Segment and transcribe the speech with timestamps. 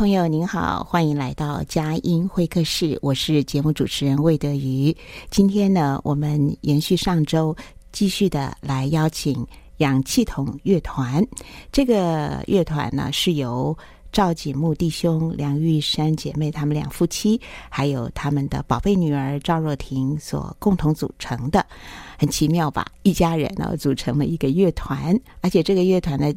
[0.00, 4.96] 朋友，您好，欢迎来到佳音会客室，我是节目主持人魏德瑜。
[5.28, 7.54] 今天呢，我们延续上周，
[7.92, 11.22] 继续的来邀请氧气筒乐团。
[11.70, 13.76] 这个乐团呢，是由
[14.10, 21.66] 赵锦木弟兄、梁玉山姐妹他们两夫妻，还有他们的宝贝女儿赵若婷所共同组成的。
[22.18, 22.86] 很奇妙吧？
[23.02, 26.32] 一家人呢，组成了一个乐团，而且这个乐团呢。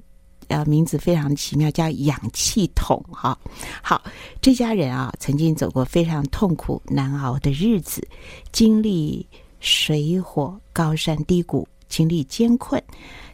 [0.47, 3.37] 呃，名字非常奇妙，叫氧气桶哈。
[3.81, 4.03] 好，
[4.41, 8.07] 这家人啊，曾经走过非常痛苦难熬的日子，
[8.51, 9.27] 经历
[9.59, 12.81] 水火高山低谷，经历艰困，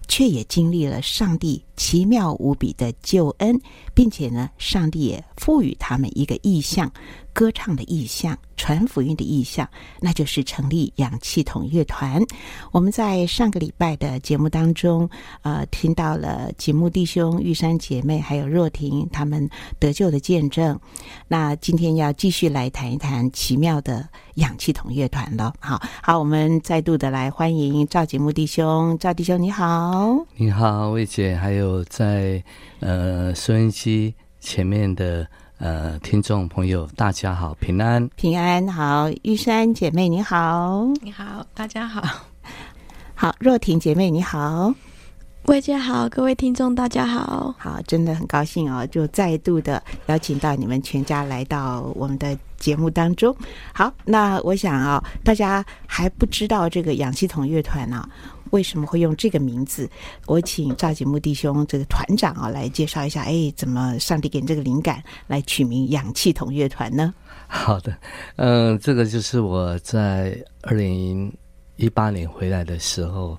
[0.08, 3.60] 却也经历了上帝奇妙无比的救恩，
[3.94, 6.92] 并且呢，上帝也赋予他们一个意象，
[7.34, 8.38] 歌唱的意象。
[8.62, 9.66] 传福音的意向，
[10.02, 12.22] 那就是成立氧气筒乐团。
[12.74, 15.10] 我们在上个礼拜的节目当中，
[15.44, 20.78] 呃，听到了锦木弟兄、玉山姐妹还有若婷他们得救的见证。
[21.30, 25.54] 那今天要继续来谈一谈奇妙的氧气筒乐团了。
[25.62, 28.98] 好好，我们再度的来欢迎赵锦木弟兄。
[29.00, 32.44] 赵弟兄你好，你好，魏姐，还有在
[32.82, 35.26] 呃收音机前面的。
[35.60, 42.02] 呃，听众朋友，大家好，平安，平安好，玉山姐妹你好，你好，大家好，
[43.14, 44.74] 好，若婷姐妹你好，
[45.48, 53.36] 魏姐好，各位听众大家好，好，真的很高兴哦，就再度的邀请到你们全家来到我们的节目当中。
[53.74, 58.10] 好，那我想啊、哦，大家还不知道这个氧气筒乐团呢、啊。
[58.52, 59.90] 为什么会用这个名字？
[60.26, 63.24] 我请赵景木弟兄这个团长啊来介绍一下。
[63.24, 67.14] 哎，怎么上帝给你这个灵感来取名氧气筒乐团呢？
[67.48, 67.96] 好的，
[68.36, 71.32] 嗯、这个就是我在二零
[71.78, 73.38] 一八年回来的时候，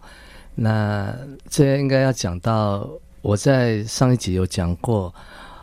[0.54, 1.14] 那
[1.48, 2.88] 这应该要讲到
[3.22, 5.14] 我在上一集有讲过，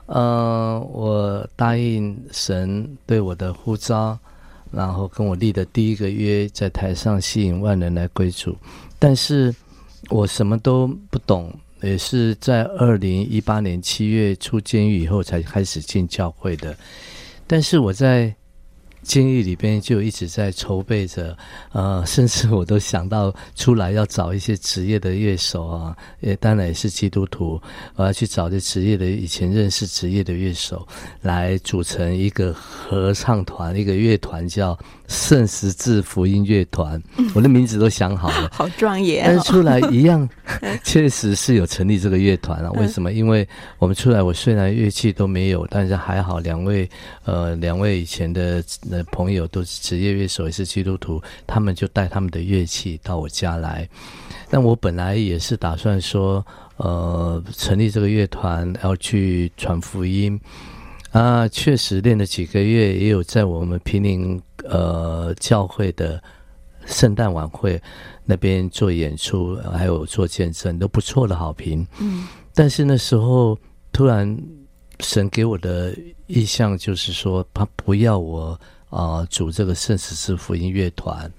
[0.07, 4.17] 嗯、我答应神对我的呼召，
[4.71, 8.55] 然后跟我立的第一个约，在台上吸引万人来归主。
[8.99, 9.53] 但是
[10.09, 16.75] 我什么都不懂，也是在二零一八年七月出监狱以后才开始进教会的。
[17.45, 18.33] 但是我在。
[19.07, 21.35] 监狱里边就一直在筹备着，
[21.71, 27.59] 呃， 甚至我都想到出来要找一些职业的乐手啊，也当然也是基督徒，
[27.95, 30.85] 我要去找这职业的以前认识职业的乐手，
[31.21, 37.01] 来组成一个合唱团，一个乐团叫圣十字福音乐团。
[37.33, 39.31] 我的名字都想好了， 好庄严哦。
[39.33, 40.27] 但是出来一样，
[40.83, 42.71] 确实是有成立这个乐团啊。
[42.73, 43.11] 为什么？
[43.11, 43.47] 因为
[43.79, 46.89] 我们出来，我虽然乐器都没有，但是还好，两位
[47.25, 48.63] 呃，两位以前的。
[49.11, 53.87] 朋友都是职业乐手，也是基督徒，他们就带他们的乐器到我家来。
[54.49, 56.45] 但我本来也是打算说，
[56.77, 60.39] 呃，成立这个乐团，要去传福音
[61.11, 61.47] 啊。
[61.47, 66.21] 确实练了几个月，也有在我们平林呃教会的
[66.85, 67.81] 圣诞晚会
[68.25, 71.85] 那边做演出，还有做见证，都不错的好评。
[71.99, 73.57] 嗯，但是那时候
[73.91, 74.37] 突然
[74.99, 75.95] 神给我的
[76.27, 78.59] 意向就是说，他不要我。
[78.89, 81.29] 啊，组这个圣十字福音乐团，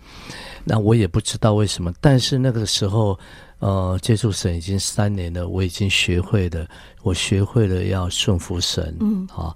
[0.64, 3.18] 那我也不知道为什么，但是那个时候，
[3.60, 6.64] 呃，接触神已经三年了，我已经学会了，
[7.02, 9.52] 我学会了要顺服神，嗯，啊，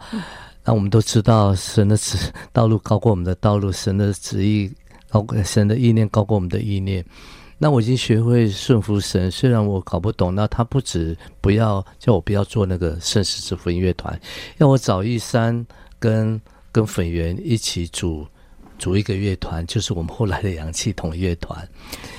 [0.65, 2.19] 那我们都知道，神的旨
[2.53, 4.69] 道路高过我们的道路，神的旨意
[5.09, 7.05] 高，神的意念高过我们的意念。
[7.59, 10.35] 那我已经学会顺服神，虽然我搞不懂。
[10.35, 14.21] 那他不止不要叫我不要做那个圣世之福音乐团，
[14.59, 15.65] 要我找玉山
[16.01, 16.41] 跟
[16.73, 18.27] 跟粉圆一起组。
[18.79, 21.57] 组一个乐团，就是我们后来的氧气筒乐团。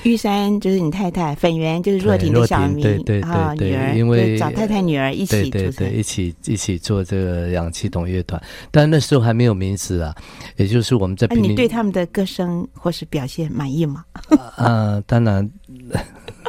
[0.04, 3.22] 玉山就是你太太，粉圆就是若婷的小名，对对
[3.58, 8.42] 对，女儿，因为找太太女儿一起，对对对，一起一起做这个氧气筒乐团。
[8.72, 10.16] 但那时候还没有名字啊，
[10.58, 11.28] 也就是我们在。
[11.30, 14.04] 那、啊、你对他们的歌声或是表现满意吗？
[14.56, 15.50] 啊，当然。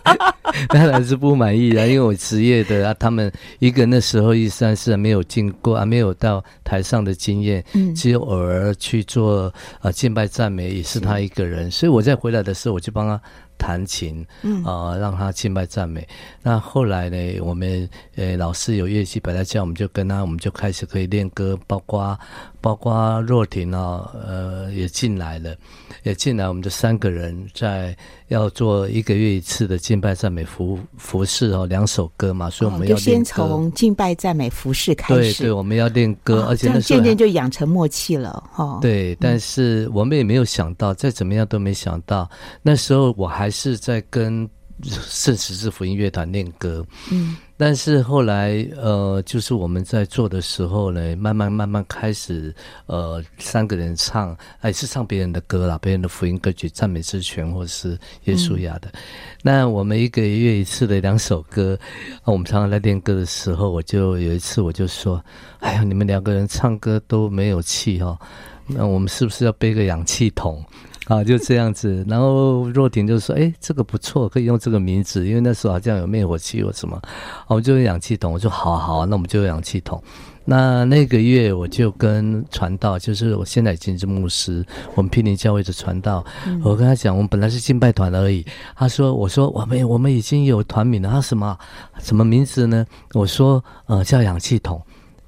[0.69, 13.21] 当然是不满意啊，因为我职业的啊，他们一个那时候一三四没有进过啊，没有到台上的经验，嗯，只有偶尔去做啊敬拜赞美，也是他一个人，所以我在回来的时候，我就帮他。
[13.65, 16.07] 弹琴，嗯啊、呃，让他敬拜赞美。
[16.43, 22.19] 那后来呢，我们呃老师有乐器摆在家，我们就跟他，我们就开始可以练歌，包括
[22.61, 25.57] 包括若婷啊，呃也进来了，
[26.03, 27.97] 也进来，我们就三个人在
[28.29, 38.79] 要做一个月一次的敬拜赞美服服饰哦，两首歌嘛，所以我们要、先从敬拜赞美服饰开始，对对，我们要练歌，哦、而且那渐渐就养成默契了哈、哦。
[38.83, 42.29] 对，但是我们也没有想到，再怎么样都没想到，
[42.61, 43.54] 那时候我还。
[43.55, 44.51] 还是在跟
[44.83, 52.53] 圣十字福音乐团练歌，嗯，但是后来呃，就是我们在做的时候呢，慢慢慢慢开始
[52.87, 58.89] 呃，三个人唱，还是唱别人的歌啦，别人的福音歌曲、赞美之泉或是耶稣亚的。
[58.89, 59.01] 嗯、
[59.41, 61.79] 那我们一个月一次的两首歌，
[62.23, 65.25] 啊，我们常常在练歌的时候，我就有一次我就说，
[65.61, 68.19] 哎呀，你们两个人唱歌都没有气哦，
[68.67, 70.61] 那我们是不是要背个氧气筒？
[71.09, 76.99] 啊，就这样子，然后若婷就说：“哎，这个不错，可以用这个名字，因为那时候好像有灭火器或什么。”
[77.47, 80.03] 我们就用氧气筒，我说：“好好啊，那我们就用氧气筒。”
[80.47, 84.65] 那那个月我就跟传道，就是我现在已经是牧师，
[84.95, 88.45] 我们毗邻教会的传道，嗯、我跟他讲，我们本来是敬拜团而已。
[88.75, 91.59] 他说：“我说我们我们已经有团名了。”他说什么
[91.99, 92.85] 什么名字呢？
[93.13, 94.81] 我说：“呃，叫氧气筒。”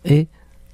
[0.04, 0.26] 哎。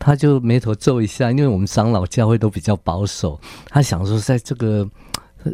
[0.04, 3.40] 他就眉头皱一下，因为我们长老教会都比较保守。
[3.66, 4.86] 他想说，在这个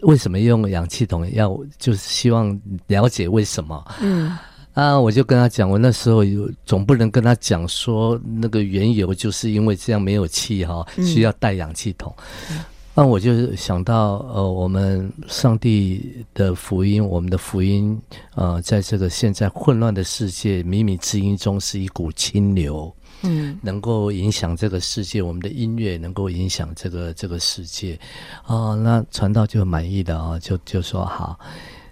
[0.03, 3.85] 为什么用氧气筒，要就是希望了解为什么。
[4.01, 4.35] 嗯，
[4.73, 12.11] 啊，我就跟他讲，我那时候有总不能跟他讲说那个缘由，就是因为这样没有气哈，需要带氧气筒。
[12.95, 18.01] 那、嗯、我就想到，呃，我们上帝的福音，我们的福音，
[18.35, 22.91] 呃，在这个现在混乱的世界，靡靡之音中是一股清流。
[23.23, 27.99] 嗯，能够影响这个世界，我们的音乐能够影响这个这个世界，
[28.47, 31.39] 哦，那传道就满意的哦，就就说好，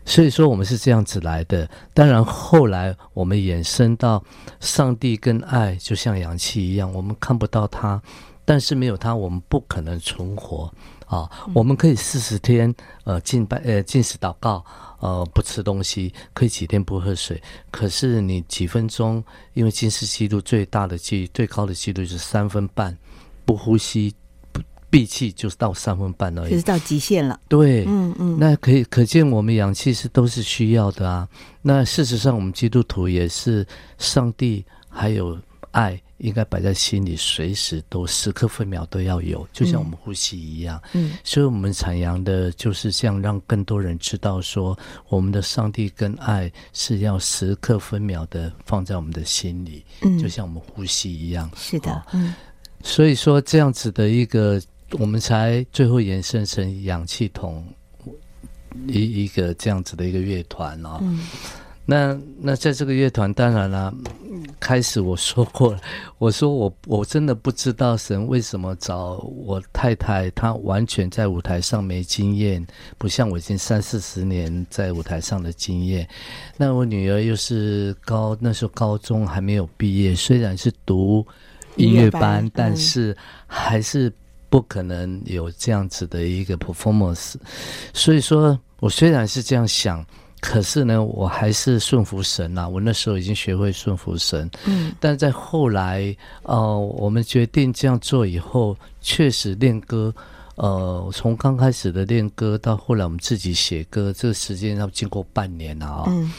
[0.05, 1.69] 所以说我们是这样子来的。
[1.93, 4.23] 当然后来我们衍生到
[4.61, 8.01] 上帝跟爱，就像氧气一样，我们看不到它，
[8.45, 10.73] 但是没有它，我们不可能存活
[11.07, 11.29] 啊。
[11.53, 12.73] 我们可以四十天
[13.05, 14.65] 呃敬拜呃进食祷告。
[14.99, 17.43] 呃，不吃东西，可以几天不喝水。
[17.71, 19.23] 可是你几分钟，
[19.55, 22.97] 因为金氏纪录最大的纪最高的记录是三分半，
[23.45, 24.15] 不呼吸
[24.53, 27.39] 不闭气，就是到三分半而已，就是到极限了。
[27.49, 31.29] 对，嗯嗯，那可以可见我们氧气是都是需要的啊。
[31.63, 33.67] 那事实上，我们基督徒也是
[33.99, 35.39] 上帝还有
[35.73, 36.01] 爱。
[36.19, 40.83] 应该摆在心里，随时都时刻分秒都要有，就像我们呼吸一样。
[40.95, 51.51] 嗯，所以我们阐扬的就是这样，让更多人知道说，我们的上帝跟爱是要时刻分秒的放在我们的心里，嗯，就像我们呼吸一样。
[51.57, 52.35] 是的，嗯。
[52.83, 54.61] 所以说这样子的一个，
[54.93, 57.67] 我们才最后延伸成氧气筒
[58.87, 60.99] 一一个这样子的一个乐团哦。
[61.03, 61.21] 嗯。
[61.89, 63.95] 那那在这个乐团，当然了，
[64.59, 65.81] 开始我说过了，
[66.19, 72.67] 我说我我真的不知道神为什么找我太太，她完全在舞台上没经验，
[72.99, 76.09] 不像我已经三四十年在舞台上的经验。
[76.57, 81.25] 那我女儿又是高那时候高中还没有毕业，虽然是读
[81.77, 83.17] 音乐班，班但是
[83.47, 84.13] 还是
[84.51, 87.37] 不可能有这样子的一个 performance。
[87.95, 90.05] 所以说我虽然是这样想。
[90.49, 92.69] 可是呢，我还是顺服神呐、啊。
[92.69, 100.15] 我那时候已经学会顺服神，嗯，但在后来，呃，我们决定这样做以后，确实练歌，
[100.55, 106.33] 呃，从刚开始的练歌到后来我们自己写歌，这个时间要经过半年了啊、哦，嗯，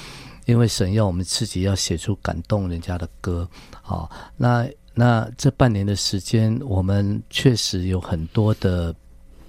[0.46, 3.46] 因为神要我们自己要写出感动人家的歌，
[3.82, 8.96] 好、哦，那那这半年的时间，我们确实有很多的，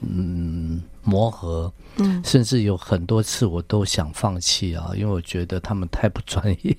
[0.01, 0.83] 嗯。
[1.09, 6.77] 磨合，嗯，甚至有很多次我都想放弃啊，因为我觉得他们太不专业。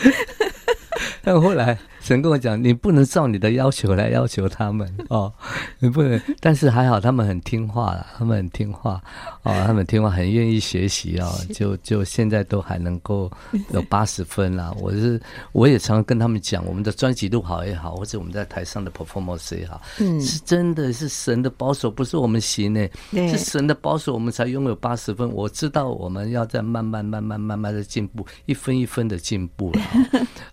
[1.22, 1.78] 但后来
[2.08, 5.30] 神跟我讲，你不能照你的要求来要求他们 哦，
[5.78, 6.18] 你不能。
[6.40, 8.98] 但是还好，他们很听话了，他们很听话
[9.42, 13.30] 哦，他们听话，很愿意学习哦， 就就现在都还能够
[13.72, 14.74] 有八十分啦。
[14.80, 15.20] 我是
[15.52, 25.30] 我也常跟他们讲，我们的专辑录好也好，或者我们在台上的 performance 也好，嗯，是真的是神的保守，不是我们行呢，是神的保守，我们才拥有八十分。
[25.30, 29.80] 我知道我们要在慢慢慢慢慢慢的进步，一分一分的进步了。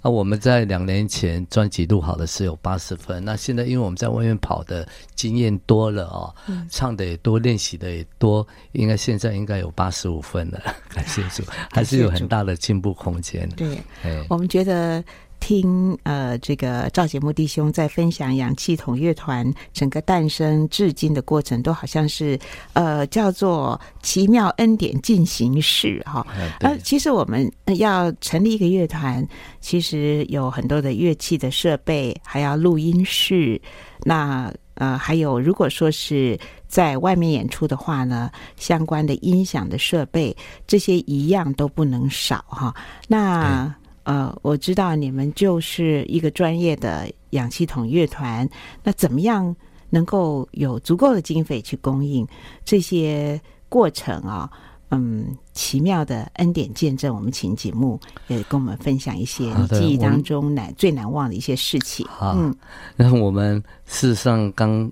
[0.02, 6.34] 啊，我们在两年前专辑录好的是有八十分，那现在因为我们在外面跑的经验多了哦，
[6.70, 10.62] 唱的也多，练习的也多，应该现在应该有八十五分了。
[10.90, 13.48] 感谢主，还是有很大的进步空间。
[13.50, 13.84] 对，
[14.30, 15.04] 我们觉得。
[15.46, 22.36] 听呃，这个赵节目弟兄在分享氧气筒乐团整个诞生至今的过程，都好像是
[22.74, 26.26] 呃叫做奇妙恩典进行式哈。
[26.62, 27.48] 呃、啊，其实我们
[27.78, 29.24] 要成立一个乐团，
[29.62, 33.62] 其实有很多的乐器的设备，还要录音室。
[34.02, 36.36] 那呃，还有如果说是
[36.68, 40.36] 在外面演出的话呢，相关的音响的设备，
[40.66, 42.74] 这些一样都不能少哈。
[43.08, 43.72] 那
[44.06, 48.48] 呃，我知道你们就是一个专业的氧气筒乐团，
[48.84, 49.56] 那怎么样
[49.90, 52.26] 能够有足够的经费去供应
[52.64, 54.50] 这些过程啊？
[54.92, 62.08] 嗯，奇妙的恩典见证，我们请节目也跟我们分享一些你记忆当中难最难忘的一些事情。
[62.22, 62.56] 嗯，
[62.96, 64.90] 那我们事实上刚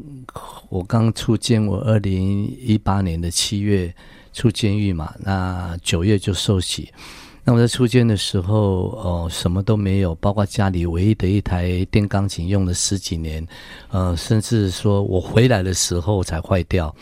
[0.70, 3.94] 我刚出监，我二零一八年的七月
[4.34, 6.92] 出监狱嘛，那九月就受洗。
[7.46, 13.46] 那我在初监的时候，哦，什么都没有，包括家里唯一的一台电钢琴用了十几年，
[13.92, 16.96] 呃，甚至说我回来的时候才坏掉，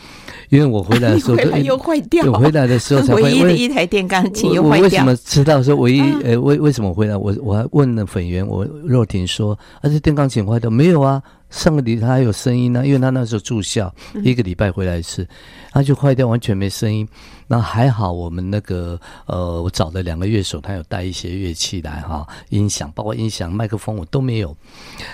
[0.48, 4.78] 因为我回来的时候就又坏掉， 我回来的时候才坏， 唯一的一台电钢琴又坏掉。
[4.78, 6.00] 我为什么知道说唯一？
[6.24, 7.16] 呃，为为什么回来？
[7.16, 11.22] 我我还问了粉圆，我若婷说，而且电钢琴坏掉没有啊？
[11.52, 13.94] 上个礼拜还有声音呢、啊，因为他那时候住校，
[14.24, 15.28] 一个礼拜回来一次，
[15.70, 17.06] 他就坏掉，完全没声音。
[17.46, 24.56] 那还好，我们那个呃，我找了两个乐手，他有带一些乐器来哈，音响，包括音响、麦克风我都没有。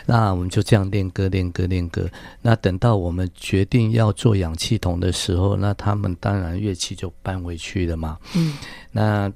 [0.07, 2.09] 那我们就这样练歌、练歌、练歌。
[2.41, 8.17] 那等到我们决定要做氧气筒的时候，那他们当然乐器就搬回去了嘛。
[8.37, 8.57] 嗯，
[8.93, 9.31] 那。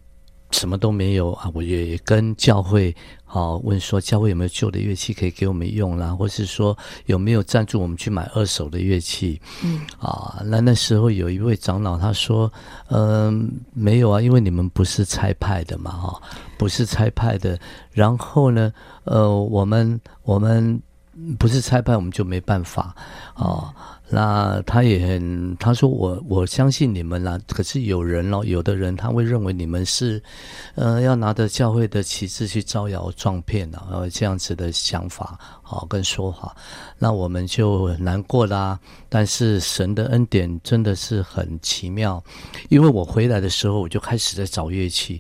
[0.52, 1.50] 什么都没有啊！
[1.54, 2.94] 我也跟教会
[3.24, 9.40] 好、啊、问说，教会有没有旧的乐器可以给我们用啦，或是说有没有赞助我们去买二手的乐器？
[9.64, 12.52] 嗯，啊，那那时候有一位长老他说，
[12.88, 16.22] 嗯、呃，没有啊，因为你们不是差派的嘛，哈，
[16.58, 17.58] 不是差派的。
[17.90, 18.72] 然后呢，
[19.04, 20.80] 呃，我们我们
[21.38, 22.94] 不是差派，我们就没办法
[23.34, 23.74] 啊。
[24.14, 30.22] 那他也很，他说我我相信你们啦，可是有人哦，有的人他会认为你们是，
[30.74, 35.38] 呃，要拿着教会的旗帜去招摇撞骗啊，呃，这样子的想法。
[35.64, 36.54] 好，跟说法，
[36.98, 38.78] 那我们就很难过啦。
[39.08, 42.22] 但是神的恩典真的是很奇妙，
[42.68, 45.18] 因为我回来的时候，我就开始在找乐器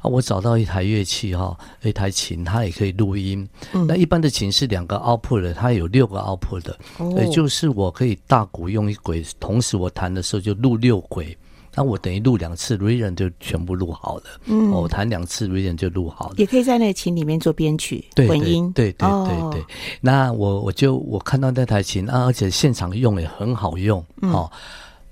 [0.00, 0.04] 啊。
[0.04, 3.48] 我找到一台乐器哈，一台琴，它也可以录音。
[3.72, 6.78] 嗯、那一般的琴是两个 output 的，它有六个 output 的，
[7.16, 11.38] 也、哦、就是我可以大鼓用一轨，同时我弹的时候就录六轨。
[11.72, 14.24] 那我等于录两次，reason 就全部录好了。
[14.46, 16.34] 嗯，我弹两次，reason 就录好了。
[16.36, 18.72] 也可以在那个琴里面做编曲、混音。
[18.72, 19.64] 对对对对对。
[20.00, 24.04] 那我我就我看到那台琴啊，而且现场用也很好用。
[24.20, 24.32] 嗯。
[24.32, 24.50] 哦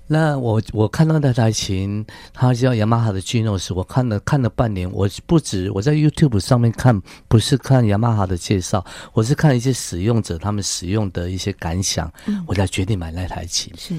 [0.05, 13.73] 那我我看到那台琴，它叫雅马哈的 Genius，我看了看了半年，我不止我在 YouTube 上面看，不是看雅马哈的介绍，我是看一些使用者他们使用的一些感想，嗯、我才决定买那台琴。
[13.77, 13.95] 是，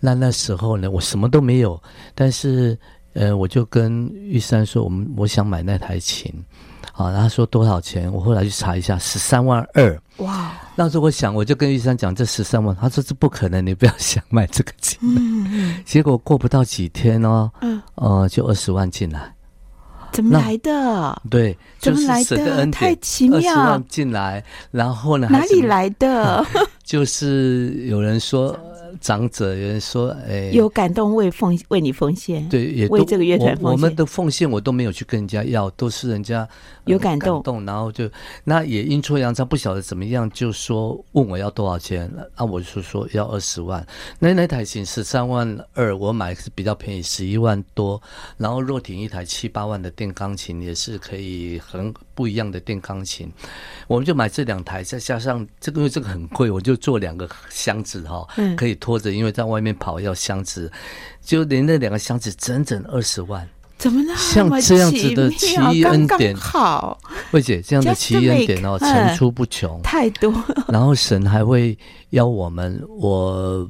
[0.00, 1.82] 那那时候呢，我什么都没有，
[2.14, 2.78] 但是
[3.14, 6.32] 呃，我就跟玉山说，我们我想买那台琴。
[6.92, 8.12] 啊，他说多少钱？
[8.12, 9.96] 我后来去查一下，十三万二。
[10.18, 10.52] 哇！
[10.74, 14.98] 那时候我想，我就跟玉山讲这十三万，他说这不可能，你不要想买这个金。
[15.02, 19.32] 嗯，结果过不到几天哦，嗯，呃，就二十万进来。
[20.10, 21.22] 怎么来的？
[21.30, 22.66] 对，怎么来的？
[22.70, 23.38] 太奇妙！
[23.38, 25.28] 二十万进来，然后呢？
[25.30, 26.44] 哪里来的？
[26.88, 28.58] 就是有人说。
[29.02, 33.72] 长者有人说：“哎，有感动为奉为你奉献，对，也为这个乐团奉献。
[33.72, 36.48] 我们的奉献我都没有去跟人家要，都是人家、呃、
[36.86, 38.10] 有感动，感动，然后就
[38.42, 43.86] 那也阴错阳差，不晓得怎么样，就说问我要多少钱，啊，我就说要二十万。
[44.18, 48.00] 那那台琴十三万二，我买是比较便宜，十一万多。
[48.38, 53.30] 然后若婷一台七八万的电钢琴也是可以很不一样的电钢琴，
[53.86, 58.74] 我们就买这两台，再加上这个因为这个很贵，我就做两个箱子哈，嗯，可以。
[58.74, 60.68] 拖着，因为在外面跑要箱子，
[61.22, 63.48] 就连那两个箱子整整二十万。
[63.76, 64.12] 怎么呢？
[64.16, 66.98] 像这样子的奇异恩典，好，
[67.30, 70.34] 慧姐这样的奇异恩典哦，层出不穷，太多。
[70.66, 71.78] 然后神还会
[72.10, 73.68] 邀我们，我。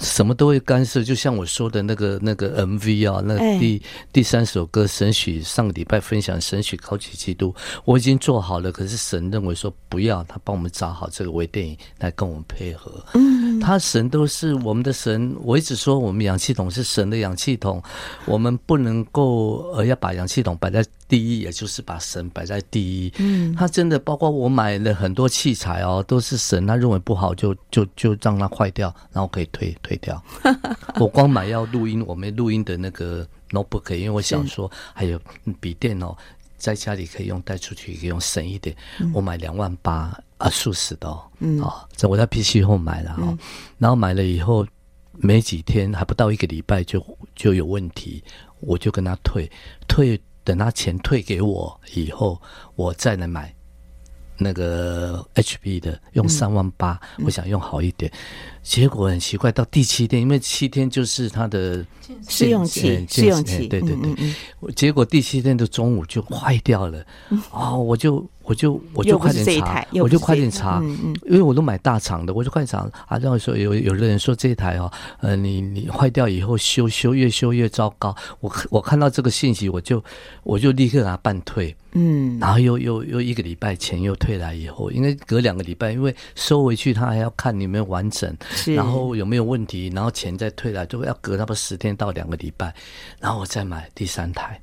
[0.00, 3.82] 什么都会干涉，就像我说的那个那个 MV 啊，那第、欸、
[4.12, 7.48] 第三首歌《神许》，上个礼拜分享《神许高举基督》，
[7.84, 13.04] 我已经做好了，可是神认为说不要，他帮我们找好这个微电影来跟我们配合。
[13.14, 17.82] 嗯，他神都是我们的神，我一直说我们氧气筒是神的氧气筒，
[18.24, 23.12] 我们不能够呃要把氧气筒摆在第一，也就是把神摆在第一。
[23.18, 29.76] 嗯，他真的包括我买了很多器材哦，都是神他认为不好就就就让它坏掉，然后可以退。
[29.82, 30.22] 退掉，
[30.98, 35.20] 我光买要录音，我没录音的那个 notebook，因为我想说还有
[35.60, 36.16] 笔电哦，
[36.56, 38.74] 在家里可以用，带出去可以用，省一点。
[39.12, 41.28] 我买两万八啊，数十的哦，
[41.62, 43.36] 啊，这我在 PC 后买了哦，
[43.76, 44.66] 然后买了以后
[45.12, 47.04] 没几天，还不到一个礼拜就
[47.34, 48.24] 就有问题，
[48.60, 49.50] 我就跟他退，
[49.86, 52.40] 退，等他钱退给我以后，
[52.74, 53.54] 我再来买
[54.38, 58.10] 那个 HP 的，用三万八，我想用好一点。
[58.62, 61.84] 结果很奇怪，到第七天，因为七天就是他的
[62.28, 64.72] 试用期，试用期，对对对。
[64.74, 73.18] 结果第七天的中午就坏掉了， 嗯、哦，我就我就我就快点查，我就快点查，嗯嗯，因为我都买大厂的，我就快点查啊。
[73.18, 78.14] 然后说有有的人说这一台哦，呃，你你坏掉以后修修越修越糟糕。
[78.40, 80.02] 我我看到这个信息，我就
[80.42, 88.36] 我就立刻给他办退，嗯，然后又又又一个礼拜钱又退来以后，应该隔两个礼拜，因为收回去他还要看你有没有完整。
[88.74, 89.90] 然后有没有问题？
[89.94, 92.74] 然后钱再退来，就要隔差不多十天到两个礼拜，
[93.20, 94.60] 然后我再买第三台。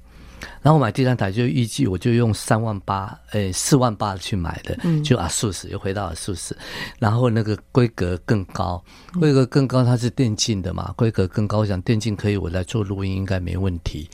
[0.61, 6.51] 然后我买第三台就预计我就用三万八，诶，四万八去买的，就 ASUS 又回到 ASUS，
[6.99, 8.83] 然后那个规格更高，
[9.19, 14.09] 规格更高，它是电竞的嘛，规格更高，我想电竞可以我来做录音应该没问题。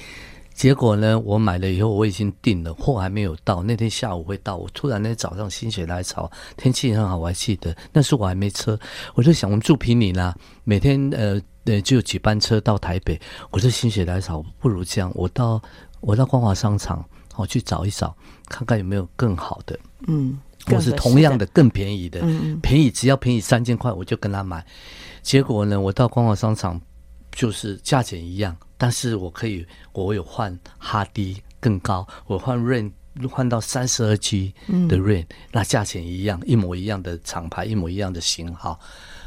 [0.53, 3.62] 结果呢，我买了以后我已经订了，货还没有到。
[3.62, 8.79] 那天下午会到，我突然那天早上心血来潮，天气很好，我还记得那时候我还没车，
[9.15, 13.20] 我就想我们住平林啦，每天呃呃就有几班车到台北，
[13.51, 15.62] 我就心血来潮，不如这样，我到
[16.06, 17.04] 我到光华商场，
[17.36, 18.15] 我去找一找，
[18.48, 24.63] 看看有没有更好的，嗯，或是同样的更便宜的，嗯，便宜只要便宜三千块，我就跟他买。
[25.24, 26.80] 结果呢，我到光华商场，
[27.32, 28.56] 就是价钱一样。
[28.78, 32.91] 但是我可以，我有换哈迪更高，我换 Rain
[33.32, 34.54] 换到三十二 G
[34.88, 38.80] 的 RAM，嗯，那价钱一样，一模一样的厂牌，一模一样的型号，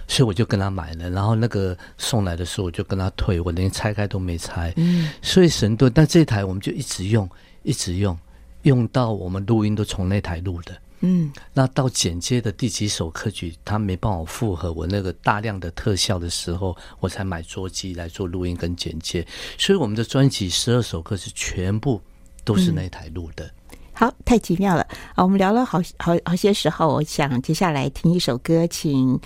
[0.09, 1.09] 所以我就跟他买了。
[1.11, 4.73] 然后那个送来的时候，我就跟他退，我连拆开都没拆。
[4.77, 7.31] 嗯，所以神盾，但这台我们就一直用，
[7.63, 8.19] 一直用，
[8.63, 10.77] 用到我们录音都从那台录的。
[11.01, 19.25] 嗯，那到剪接的第几首歌曲，他没帮我复合我那个大量的特效的时候，我才买桌机来做录音跟剪接。
[19.57, 22.01] 所以我们的专辑十二首歌是全部
[22.43, 23.45] 都是那台录的。
[23.45, 23.51] 嗯。
[23.93, 24.83] 好，太奇妙了
[25.17, 25.25] 啊！
[25.25, 29.19] 我们聊了好好好些时候，我想接下来听一首歌，请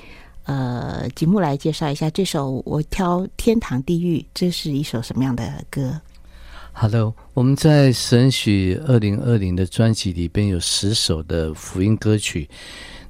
[0.44, 6.00] 呃节目来介绍一下这首我挑《天堂地狱》，这是一首什么样的歌
[6.72, 12.48] 好的我们在神许二零二零的专辑里边有十首的福音歌曲，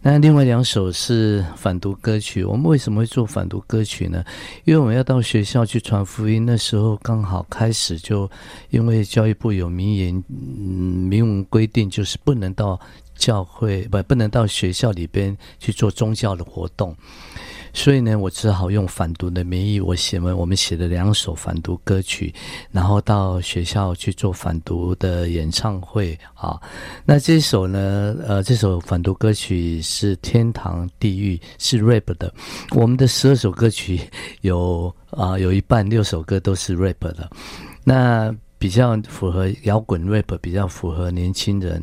[0.00, 2.42] 那另外两首是反毒歌曲。
[2.44, 4.24] 我们为什么会做反毒歌曲呢？
[4.64, 8.28] 因为我们要到学校去传福音，那时候刚好开始就
[8.70, 12.80] 因为教育部有明言，嗯，明文规定就是不能到
[13.22, 16.96] 教会不不能到学校里边去做宗教的活动。
[17.74, 22.34] 所以呢，我只好用反毒的名义，我写了我们写了两首反毒歌曲，
[22.70, 26.60] 然后到学校去做反毒的演唱会啊。
[27.06, 32.30] 那这首呢，呃，这首反毒歌曲是《天堂地狱》，是 rap 的。
[32.72, 33.98] 我们的十二首歌曲
[34.42, 37.30] 有啊，有一半六首歌都是 rap 的。
[37.84, 41.82] 那比较符合摇滚 rap，比较符合年轻人。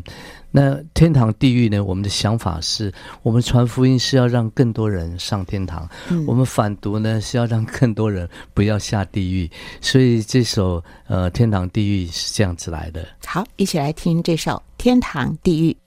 [0.51, 1.83] 那天堂地狱呢？
[1.83, 9.49] 我们的想法是，我们传福音是要让更多人上天堂，嗯、我们反读呢是要让更多人不要下地狱。
[9.79, 13.07] 所以这首呃天堂地狱是这样子来的。
[13.25, 15.77] 好，一起来听这首天堂地狱。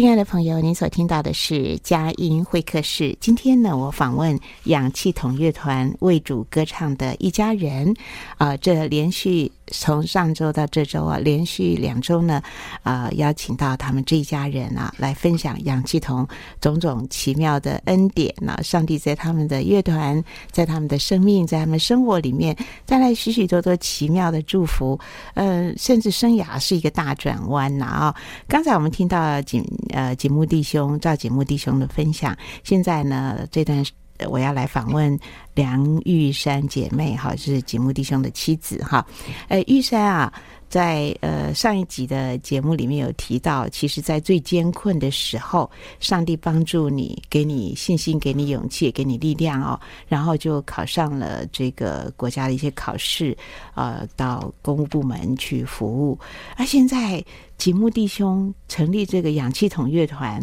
[0.00, 3.14] 亲爱的朋友，您所听到的是佳音会客室。
[3.20, 7.94] 今天呢，我访问氧气筒乐团为主歌唱的一家人。
[8.38, 12.42] 啊、这连续从上周到这周啊，连续两周呢，
[12.82, 16.26] 啊、邀请到他们这一家人啊，来分享氧气筒
[16.62, 24.98] 种种奇妙的恩典呢、上帝在他们的乐团，在他们的生命，在他们生活里面带来许许多多奇妙的祝福。
[25.34, 28.16] 呃，甚至生涯是一个大转弯呐啊！
[28.48, 29.62] 刚才我们听到景。
[29.90, 32.36] 呃，景木弟兄赵景木弟兄的分享。
[32.64, 33.84] 现在呢，这段
[34.28, 35.18] 我要来访问
[35.54, 39.06] 梁玉山姐妹，哈，是节目弟兄的妻子，哈。
[39.48, 40.32] 呃，玉山啊，
[40.68, 53.36] 在呃上一集的节目里面有提到，其实，在最艰困的时候，上帝帮助你，给你信心，给你勇气，给你力量哦，然后就考上了这个国家的一些考试，
[53.74, 56.18] 呃，到公务部门去服务，
[56.56, 57.24] 而现在。
[57.60, 60.40] 节目弟兄成立这个氧气筒乐团，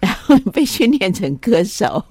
[0.00, 2.04] 然后被训练成歌手，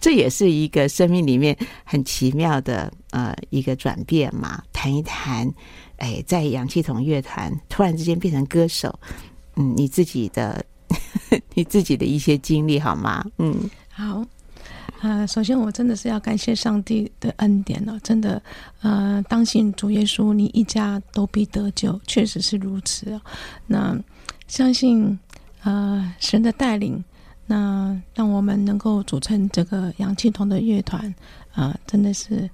[0.00, 4.62] 这也是一个生命里面很奇妙的呃一个转变嘛。
[4.72, 5.52] 谈一谈，
[5.96, 8.98] 哎，在氧气筒乐团突然之间变成歌手，
[9.56, 10.64] 嗯，你自己的
[11.54, 13.24] 你自己的一些经历好吗？
[13.38, 14.24] 嗯，好。
[15.00, 18.42] 呃，首先我真的是要感谢上帝的恩典了，真的，
[18.80, 23.20] 呃，当信主耶稣，你一家都必得救，确实是如此哦。
[23.66, 23.94] 那
[24.46, 25.18] 相信
[25.62, 27.04] 呃神的带领，
[27.46, 31.08] 那让我们能够组成这个氧气筒的乐团
[31.52, 32.48] 啊，呃，真的是，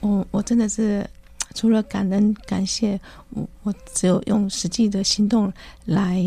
[0.00, 1.08] 我我真的是
[1.54, 5.52] 除了感恩感谢，我我只有用实际的行动
[5.84, 6.20] 来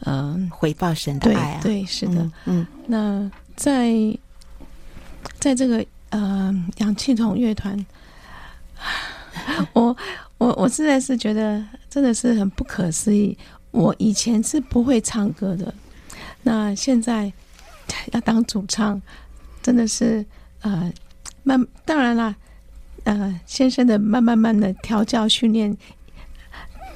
[0.00, 3.92] 嗯，呃，回报神的爱啊，对，对，是的，嗯，嗯那在。
[5.38, 7.86] 在这个呃氧气筒乐团，
[9.74, 9.94] 我
[10.38, 13.36] 我我实在是觉得真的是很不可思议。
[13.70, 15.72] 我以前是不会唱歌的，
[16.42, 17.32] 那现在
[18.12, 19.00] 要当主唱，
[19.62, 20.24] 真的是
[20.62, 20.92] 呃
[21.42, 21.66] 慢。
[21.84, 22.34] 当然啦，
[23.04, 25.76] 呃先生的慢慢慢的调教训练，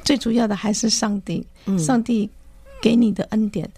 [0.05, 1.47] 最主要的还是上帝，
[1.79, 2.31] 上帝
[2.81, 3.69] 给你的恩典。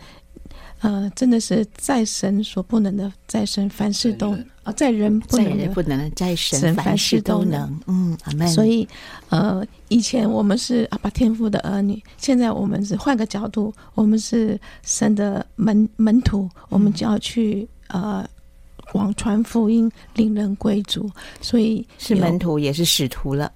[0.86, 7.80] 呃，真的是在神所不能的，在神凡事都啊、哦，在人不能的，不能在神凡事都能。
[7.88, 8.46] 嗯，阿门。
[8.46, 8.86] 所以，
[9.28, 18.24] 呃，以前我们是阿爸天父的儿女，现在我们是换个角度，我们是神的门门徒，我们就要去呃
[18.92, 21.10] 广传福音，令人归主。
[21.40, 23.52] 所以是门徒也是使徒了。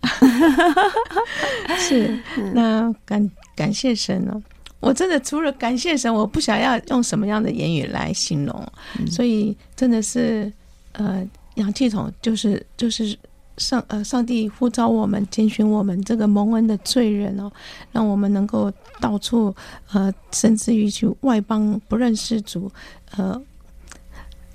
[1.79, 2.19] 是，
[2.53, 4.43] 那感感谢神呢。
[4.81, 10.51] 我真的除了感谢神，我不想要用什么样的言语来形容，嗯、所以真的是，
[10.93, 11.23] 呃，
[11.57, 13.14] 氧气筒就是就是
[13.59, 17.53] 上呃上帝呼召我们拣选我们这个蒙恩的罪人哦，
[17.93, 19.55] 让我们能够到处
[19.93, 22.73] 呃甚至于去外邦不认识主
[23.11, 23.38] 呃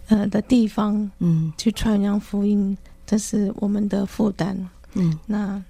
[0.08, 4.58] 呃的地方，嗯，去传扬福音，这是我们的负担，
[4.96, 5.64] 嗯，那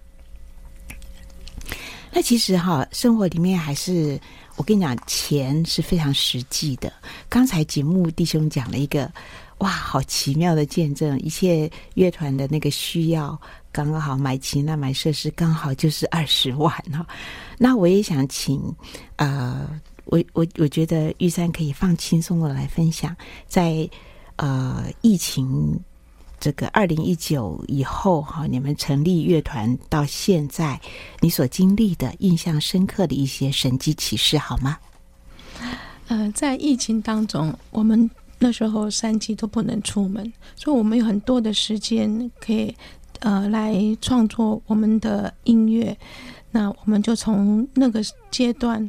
[2.14, 4.18] 那其实哈，生活里面还是。
[4.58, 6.92] 我跟你讲，钱是非常实际的。
[7.28, 9.12] 刚才节目弟兄讲了一个，
[9.58, 11.20] 哇，好奇妙的见证！
[11.20, 13.40] 一切乐团的那个需要，
[13.72, 17.06] 刚刚好买琴那，买设施，刚好就是二十 万哈。
[17.58, 18.62] 那我也想请，
[19.18, 19.68] 呃，
[20.06, 23.16] 我我我觉得玉珊可以放轻松的来分享，
[23.48, 23.90] 在
[24.38, 25.80] 呃疫情。
[26.46, 30.80] 这个二零一九以后哈，你们成立乐团到现在，
[31.20, 34.78] 你所经历的印象深刻的一些神迹启示好吗？
[36.08, 42.72] 呃，在疫情当中，我们那时候三级都不能出门，所以我们有很多的时间可以
[43.22, 45.98] 呃来创作我们的音乐。
[46.52, 48.88] 那我们就从那个阶段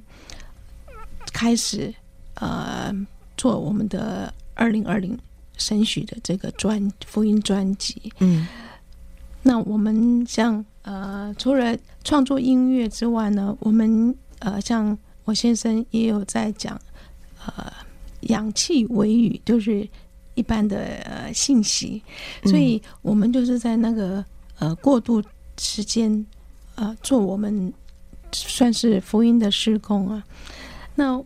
[1.33, 1.95] 开始
[2.35, 2.95] 呃
[3.35, 5.19] 做我们的二零二零。
[5.57, 8.13] 神许的这个专福音专辑。
[8.21, 8.47] 嗯，
[9.43, 16.81] 那我们像呃，除了创作音乐之外呢，我们呃，像我先生也有在讲
[17.45, 17.73] 呃，
[18.23, 19.89] 氧气微语，就是
[20.35, 22.03] 一般的呃信息，
[22.45, 24.25] 所以我们就是在那个
[24.59, 25.23] 呃过渡
[25.59, 26.25] 时间
[26.75, 27.73] 呃做我们
[28.33, 30.23] 算是福音的施工啊。
[30.95, 31.23] 那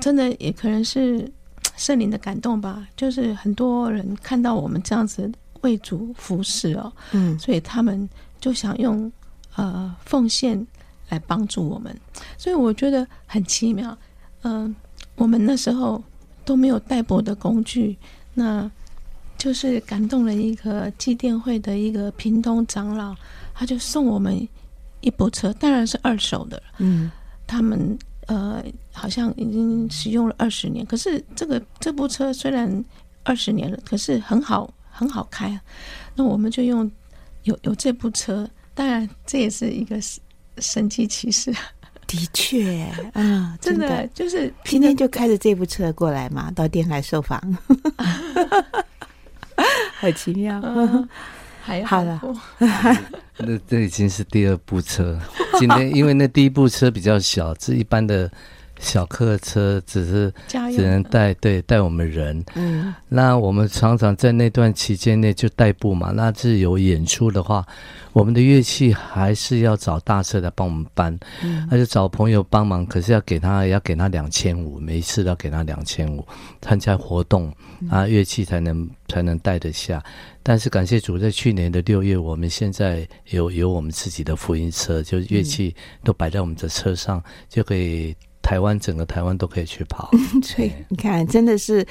[0.00, 1.30] 真的也可能是
[1.76, 5.30] 圣灵的感动吧，就是很多人看到我们这样子
[5.62, 8.08] 为主服侍哦，嗯，所以他们
[8.40, 9.10] 就想用
[9.56, 10.66] 呃奉献
[11.08, 11.94] 来帮助我们，
[12.38, 13.96] 所以我觉得很奇妙。
[14.42, 14.74] 嗯、呃，
[15.16, 16.02] 我们那时候
[16.44, 17.96] 都没有代步的工具，
[18.34, 18.70] 那
[19.36, 23.14] 就是感动了一个祭奠会的一个屏东长老，
[23.54, 24.48] 他就送我们
[25.00, 27.10] 一部车，当然是二手的，嗯，
[27.46, 27.98] 他们。
[28.26, 32.84] 呃，好像已经使用了二十年，可是这个这部车虽然
[33.22, 35.60] 二十年了，可是很好很好开啊。
[36.14, 36.90] 那我们就用
[37.42, 39.98] 有有这部车，当然这也是一个
[40.58, 41.54] 神迹奇事。
[42.06, 42.82] 的确，
[43.14, 47.40] 啊， 真的，真的就是今天就开着这部车过来嘛，到电台受访，
[49.98, 50.60] 好奇妙。
[50.64, 51.08] 嗯
[51.66, 52.20] 还好，好了，
[53.38, 55.18] 那这已经是第二部车。
[55.58, 58.30] 今天因为那第一部车比较小，这一般的
[58.78, 62.44] 小客车，只是只能带对带我们人。
[62.54, 66.10] 嗯，那我们常常在那段期间内就代步嘛。
[66.14, 67.66] 那是有演出的话，
[68.12, 71.18] 我们的乐器还是要找大车来帮我们搬。
[71.42, 76.26] 嗯，那就找朋友帮忙，可是要给他要给他两千五，每一次都要给他两千五，
[76.60, 77.52] 参加活动
[77.90, 80.02] 啊，乐器才能才能带得下。
[80.42, 90.10] 但是感谢主，在去年的六月，我们现在有有我们自己的福音车，就乐器都摆在我们的车上，嗯、就可以台湾整个台湾都可以去跑。
[90.44, 91.84] 所以你看，真的是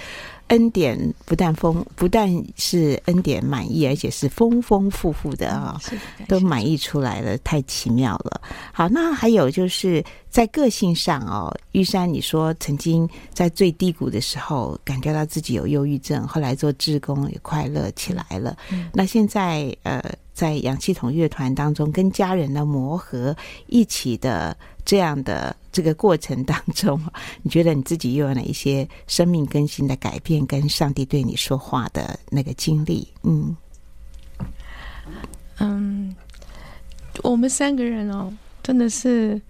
[0.47, 8.39] 恩典不但丰，不但是恩典满意，而且是丰丰富富的啊、哦，都满意出来了，太奇妙了。
[8.71, 10.03] 好，那还有就是。
[10.33, 18.57] 在个性上哦，玉山，你说曾经在最低谷的时候，感觉到自己有忧郁症，后来做志工也快乐起来了。
[18.71, 23.37] 嗯、那现在呃，在氧气筒乐团当中，跟家人的磨合
[23.67, 27.01] 一起的这样的这个过程当中，
[27.41, 33.07] 你觉得你自己又有哪一些生命更新的改变，跟上帝对你说话的那个经历？
[33.23, 33.55] 嗯
[35.59, 36.15] 嗯，
[37.21, 39.41] 我们三个人哦，真的是。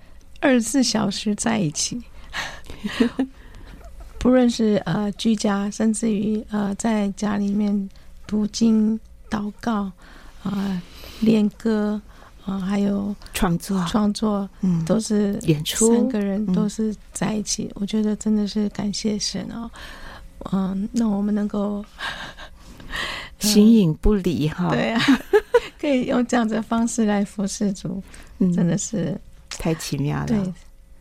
[0.45, 2.03] 二十四小时在一起，
[4.19, 7.89] 不论是呃居家，甚至于呃在家里面
[8.27, 9.89] 读经、祷告
[10.43, 10.81] 啊、
[11.21, 12.01] 练、歌
[12.45, 17.65] 啊、呃，还有创作、创作，嗯，都是演出，三个人都是在一起。
[17.65, 19.69] 嗯、我觉得真的是感谢神哦，
[20.51, 21.83] 嗯，那我们能够
[23.39, 25.01] 形影不离哈， 对啊，
[25.79, 28.01] 可以用这样子的方式来服侍主，
[28.39, 29.19] 嗯、真的是。
[29.59, 30.53] 太奇妙了，对，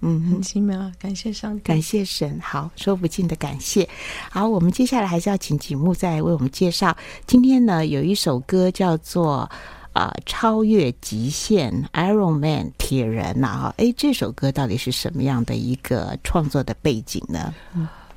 [0.02, 3.88] 嗯，很奇妙，感谢上帝，感谢神，好，说不尽的感谢。
[4.30, 6.94] 好，我们接下来还是要请景木再为我们介绍。
[7.26, 9.50] 今天呢，有一首歌叫做
[9.92, 17.54] 《啊超越极限》，Iron Man 铁人呐，哈，哎，这首歌到底是什么样的一个创作的背景呢？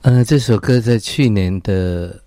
[0.02, 2.20] 嗯、这首歌在去年的，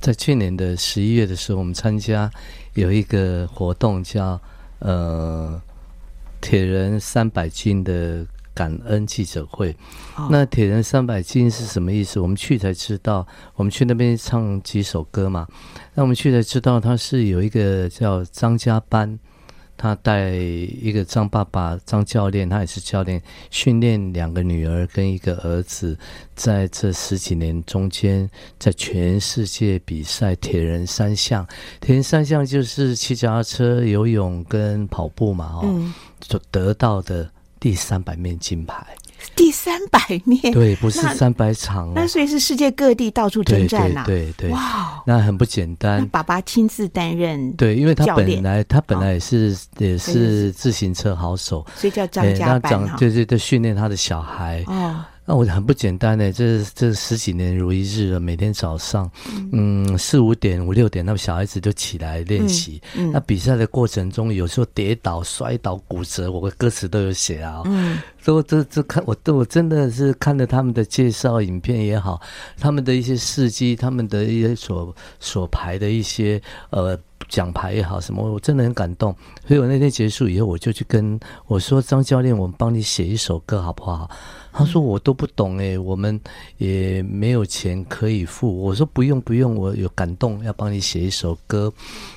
[0.00, 2.30] 在去年的十一月的时候，我们参加
[2.74, 4.40] 有一个活动叫
[4.80, 5.60] 呃。
[6.38, 8.24] 铁人三百斤的
[8.56, 9.70] 感恩记者会，
[10.16, 12.18] 哦、那铁人三百斤是什么意思？
[12.18, 15.46] 我们去才知道，我们去那边唱几首歌嘛。
[15.92, 19.18] 那我们去才知道，他是有一个叫张家班，
[19.76, 25.98] 他带一个张爸爸张教练，他也是教练，训练两个女儿跟一个儿子，
[26.34, 31.46] 在这十几年中间，在全世界比赛铁人三项。
[31.78, 35.60] 铁人三项就是骑脚踏车、游泳跟跑步嘛，哦。
[35.64, 35.92] 嗯
[36.22, 37.30] 所得到的
[37.66, 38.76] 第三百面金牌，
[39.34, 46.06] 第三百面，对，不是三百场，那所以是世界各地到处征战呐，对对，哇，那很不简单。
[46.06, 54.62] 爸爸亲自担任，对，因为他本来他本来也是也是自行车好手，所以叫张家班对对，训练他的小孩。
[54.68, 55.04] 哦。
[55.28, 59.10] 那我很不简单呢，这这十几年如一日了，每天早上，
[59.52, 62.80] 嗯，四五点五六点，那小孩子就起来练习。
[62.96, 67.62] 嗯，那比赛的过程中，有时候跌倒、摔倒、骨折，我的歌词都有写啊。
[67.64, 72.20] 嗯，所以这这看我都我真的是看了他们的介绍影片也好，
[72.56, 76.96] 他们的一些事迹，他们的一些所所排的一些呃
[77.28, 79.12] 奖牌也好什么，我真的很感动。
[79.48, 84.08] 所以我那天结束以后，我就去跟我说张教练，我们帮你写一首歌好不好？
[84.56, 86.18] 他说我都不懂诶，我们
[86.56, 88.62] 也没有钱可以付。
[88.62, 91.70] 我说不用不用，我有感动，要帮你写一首歌。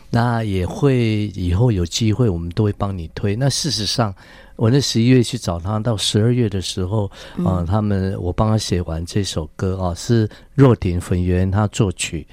[0.09, 3.35] 那也会以后有机会，我们都会帮你推。
[3.35, 4.15] 那事实上，
[4.55, 7.05] 我那十一月去找他，到十二月的时候，
[7.43, 12.25] 啊、呃，他们我帮他写完这首歌啊，是若点粉圆他作曲，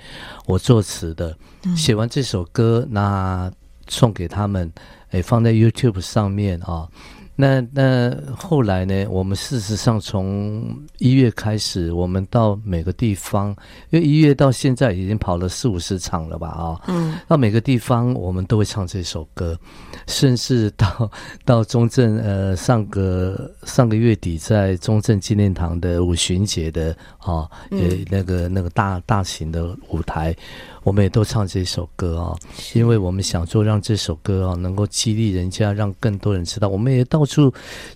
[0.47, 1.37] 我作词的。
[1.77, 3.51] 写完这首歌，那
[3.89, 4.73] 送给他们，
[5.11, 6.89] 诶，放在 YouTube 上面啊。
[7.39, 9.07] 那那后来呢？
[9.11, 13.51] 我们事实上从一月开始，我们到每个地方，
[13.91, 16.49] 因为一月到现在已经跑了四五十场了吧？
[16.49, 19.55] 啊，嗯，到每个地方我们都会唱这首歌，
[20.07, 21.11] 甚至到
[21.45, 27.79] 到中正呃上个上个月底在中正纪念堂的五旬节的啊，呃
[28.11, 30.35] 那个那个大大型的舞台。
[30.87, 32.39] 我们也都唱这首歌啊，
[32.73, 36.69] 因为我们想说让这首歌啊能够激励人家，让更多人知道。
[36.69, 37.53] 我们也到处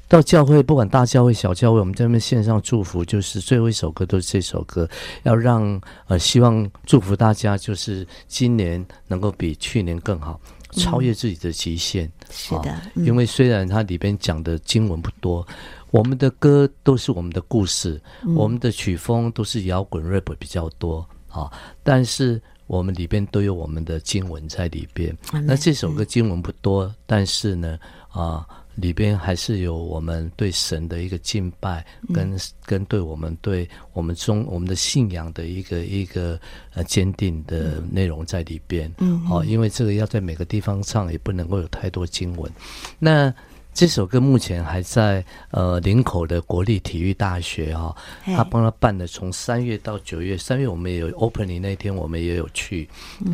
[0.08, 4.88] 到教会，不管大教会、小教会，我们在那边献上祝福，就是最后一首歌都是这首歌，
[5.22, 10.40] 要让呃希望祝福大家，就是今年能够比去年更好，
[10.72, 12.06] 超越自己的极限。
[12.06, 15.46] 嗯、是的，因为虽然它里边讲的经文不多，
[15.92, 21.48] 我们的歌都是我们的故事，嗯、我们的曲风都是摇滚 rap 比较多啊，
[21.84, 22.42] 但是。
[22.70, 25.12] 我们里边都有我们的经文在里边。
[25.44, 27.76] 那这首歌经文不多，但是呢，
[28.12, 36.38] 啊，里边还是有我们对神的一个敬拜，跟跟对我们对我们中我们的信仰的一个一个
[36.72, 38.88] 呃坚定的内容在里边。
[38.98, 42.48] 嗯，哦，因为这个要在每个地方唱，也不能够有太多经文。
[43.00, 43.34] 那。
[43.72, 47.96] 这首歌目前还在呃林口的国立体育大学哈、哦，
[48.36, 52.88] 他帮他办的，从三月到九月，三月我们也有 opening 那天，我们也有去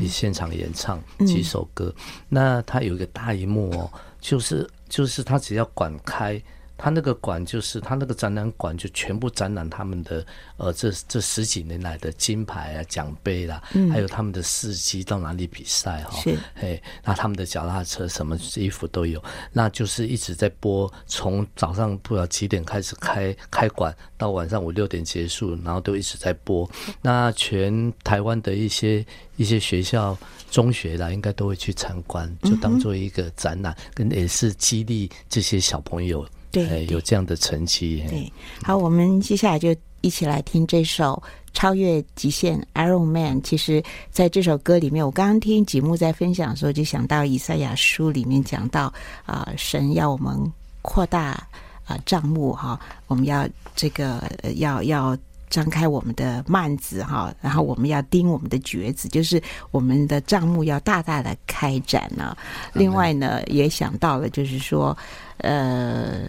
[0.06, 1.92] 现场演唱几首歌。
[1.96, 3.90] 嗯、那他有一个大荧幕哦，
[4.20, 6.40] 就是就是他只要管开。
[6.78, 10.24] 他那个馆就是他那个展览馆，就全部展览他们的
[10.56, 19.22] 呃这这十几年来的金牌啊奖杯啦，嗯、还有他们的事迹到哪里比赛哈，是哎，那他们的脚踏车什么衣服都有，
[19.52, 26.68] 那就是一直在播，从早上不知道几点开始开开馆，到晚上五六点结束，然后都一直在播。
[27.00, 29.04] 那全台湾的一些
[29.36, 30.16] 一些学校
[30.50, 36.26] 中学啦，应该都会去参观，就当做一个展览，跟也是激励这些小朋友。
[36.64, 38.04] 对，有这样的成绩。
[38.09, 38.32] 对，
[38.62, 43.42] 好，我们接下来就一起来听这首《超越极限》（Iron Man）。
[43.42, 48.92] 其实，在这首歌里面，我刚刚听吉木在分享的时候，就想到以赛亚书里面讲到
[49.24, 50.36] 啊、呃，神要我们
[50.82, 51.46] 扩大
[51.84, 54.22] 啊账目哈，我们要这个
[54.57, 55.16] 要要。
[55.49, 62.36] 张开我们的幔子哈，然后我们要盯我们的橛子，就是我们的账目要大大的开展呢。
[62.72, 64.97] 另外呢，也想到了，就是说，
[65.38, 66.28] 呃。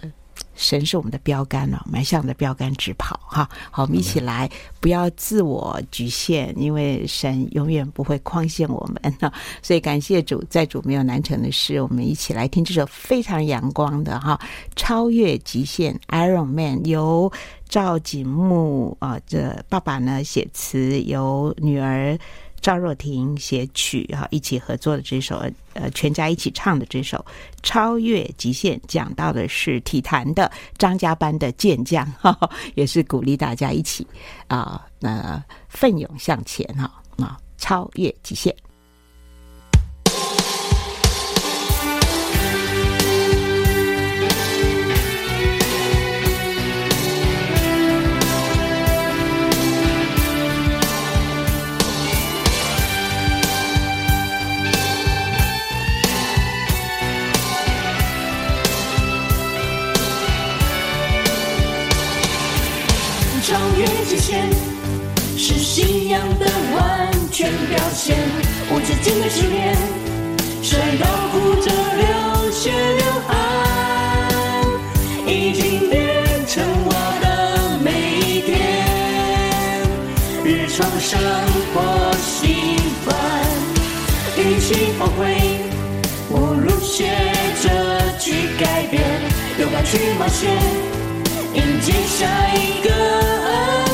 [0.58, 3.48] 神是我们的标杆了，迈向的标杆直跑哈。
[3.70, 4.50] 好，我们一起来，
[4.80, 9.32] 不要自我局限，因为神永远不会框限我们呢。
[9.62, 11.80] 所以感谢主，在主没有难成的事。
[11.80, 14.38] 我们一起来听这首非常阳光的哈，
[14.74, 17.32] 超越极限 Iron Man，由
[17.68, 22.18] 赵景木啊，这爸爸呢写词，由女儿。
[22.60, 25.42] 赵若婷写曲哈，一起合作的这首，
[25.74, 27.18] 呃，全家一起唱的这首
[27.62, 32.36] 《超越极限》，讲到的是体坛的张家班的健将，哈，
[32.74, 34.06] 也是鼓励大家一起
[34.48, 38.54] 啊，那、奋勇向前哈啊，超越极限。
[63.48, 64.46] 超越极限
[65.38, 66.44] 是信仰的
[66.76, 68.14] 完全表现，
[68.70, 69.74] 无止境的训练，
[70.62, 74.66] 摔倒哭着流血流汗，
[75.26, 76.92] 已经变成我
[77.22, 78.52] 的每一天。
[80.44, 81.18] 日常生
[81.72, 82.76] 活习
[83.06, 83.16] 惯，
[84.36, 85.24] 与其后悔，
[86.28, 87.06] 不如学
[87.62, 87.66] 着
[88.18, 88.30] 去
[88.62, 89.02] 改变，
[89.58, 90.50] 勇敢去冒险，
[91.58, 93.87] 迎接下一个。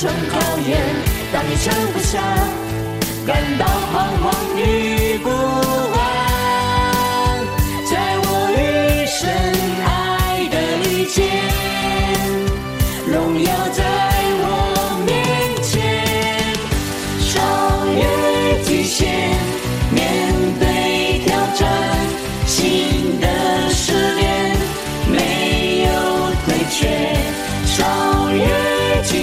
[0.00, 0.80] 重重考验，
[1.30, 2.22] 当你撑不下，
[3.26, 5.28] 感到彷徨与孤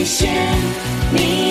[0.08, 0.32] 线，
[1.12, 1.47] 你。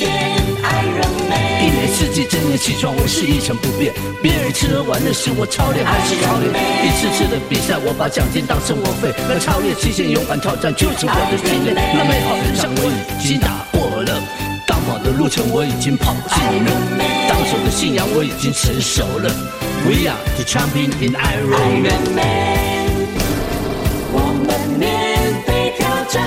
[0.00, 3.92] 一年四季，整年起床，我是一成不变。
[4.22, 6.50] 别人吃喝玩乐是我操练还是操练？
[6.82, 9.12] 一次次的比赛，我把奖金当生活费。
[9.28, 11.76] 那超越极限，勇敢挑战，就是我的训练。
[11.76, 14.18] 那美好人生我已经打破了，
[14.66, 16.72] 当跑的路程我已经跑尽了，
[17.28, 19.28] 当守的信仰我已经成熟了。
[19.84, 21.82] We are the champion in Iron
[22.16, 22.24] Man。
[24.14, 26.22] 我们面对挑战。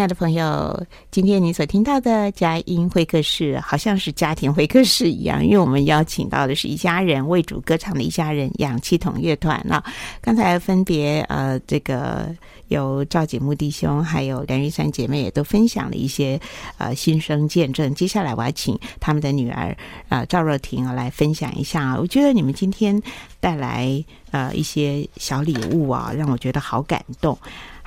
[0.00, 9.84] 亲爱的朋友，今天你所听到的佳音会客室，好像是家庭会客室一样，因为我们邀请到的是一家人为主歌唱的一家人氧气筒乐团了。
[10.22, 12.34] 刚才分别呃，这个
[12.68, 16.40] 有赵景木弟兄，还有梁玉山姐妹也都分享了一些
[16.78, 17.94] 呃心声见证。
[17.94, 19.76] 接下来我要请他们的女儿
[20.08, 21.94] 呃赵若婷来分享一下。
[22.00, 22.98] 我觉得你们今天
[23.38, 27.36] 带来呃一些小礼物啊，让我觉得好感动。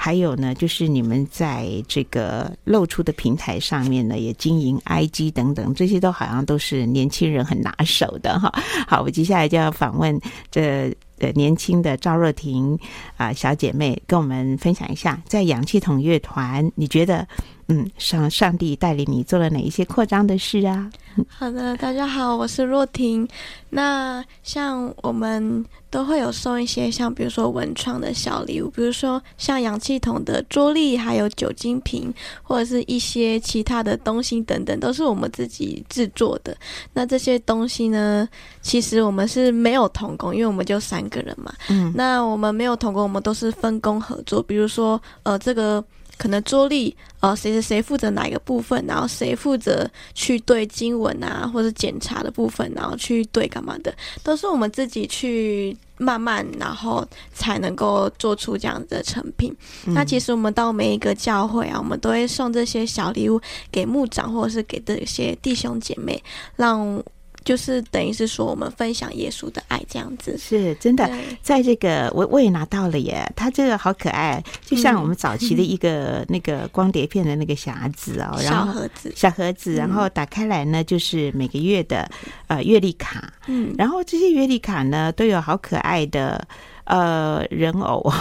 [0.03, 8.51] 还有呢，就是你们在这个露出的平台上面呢，也经营 IG 等等，这些都好像都是年轻人很拿手的哈。
[8.85, 10.19] 好，我接下来就要访问
[10.51, 12.77] 这呃年轻的赵若婷
[13.15, 17.25] 啊小姐妹，跟我们分享一下，在氧气筒乐团，你觉得
[17.67, 20.91] 嗯上上帝带领你做了哪一些扩张的事啊？
[21.27, 23.27] 好的，大家好，我是若婷。
[23.69, 36.55] 那像我们都会有送一些像比如说文创的小礼物，比如说像氧气筒的桌历，还有酒精瓶，或者是一些其他的东西等等，都是我们自己制作的。
[36.93, 38.27] 那这些东西呢，
[38.61, 41.53] 其实我们是没有同工，因为我们就三个人嘛。
[41.69, 44.41] 嗯，那我们没有同工，我们都是分工合作。
[44.41, 45.83] 比如说，呃，这个。
[46.23, 53.93] 可能桌历，呃，谁谁谁负责哪一个部分，然后谁负责去对经文啊，或者检查的部分，然后去对干嘛的，
[54.23, 59.53] 都是我们自己去慢慢，然后才能够做出这样子的成品。
[59.85, 59.93] 嗯。
[59.93, 66.23] 那其实我们到每一个教会啊，我们都会送这些小礼物给牧长，或者是给这些弟兄姐妹，
[66.55, 67.03] 让。
[67.43, 70.37] 就是等于是说我们分享耶稣的爱这样子。
[70.37, 71.09] 是真的，
[71.41, 82.09] 在这个我我也拿到了耶，它这个好可爱，就像我们早期的一个那个光碟片的那个匣子哦，然后小盒子，小盒子，然后打开来呢，就是每个月的
[82.47, 86.45] 呃月历卡，嗯，然后这些月历卡呢都有好可爱的。
[86.85, 88.11] 呃，人偶，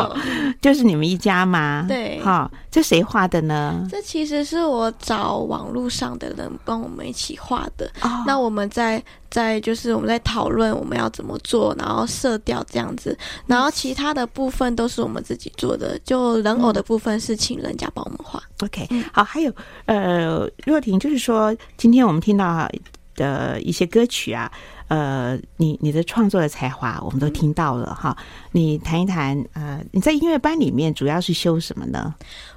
[0.62, 1.84] 就是你们一家吗？
[1.86, 3.86] 对，哈，这谁画的呢？
[3.90, 7.86] 这其实是我找网络上的人帮我们一起画的。
[8.00, 15.98] 哦，那我们在在就是我们在讨论我们要怎么做，然后色调这样子，然后其他的部分都是我们自己做的。
[15.98, 18.42] 就人偶的部分是请人家帮我们画。
[18.62, 19.52] OK，好，还有
[19.84, 22.66] 呃，若婷，就是说今天我们听到
[23.14, 24.50] 的一些歌曲啊。
[24.88, 28.16] 呃，你你的创作的才华我们都听到了哈，
[28.52, 32.14] 你谈一谈呃，你在音乐班里面主要是修什么呢？